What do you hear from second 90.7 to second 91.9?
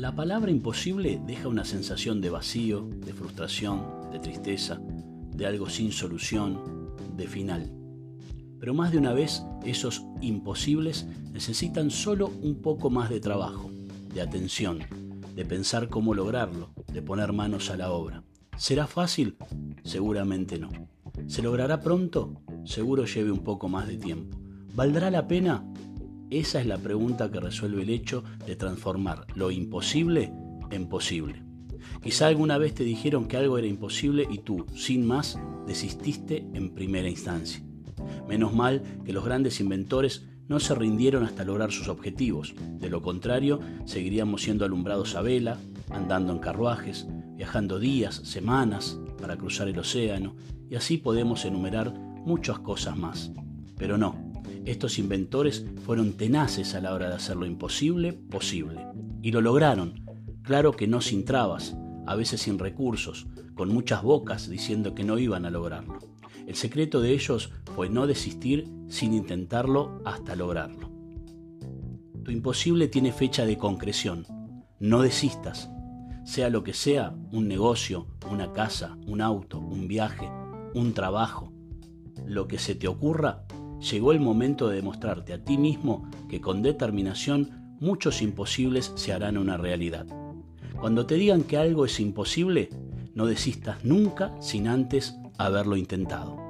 Cuando te digan que algo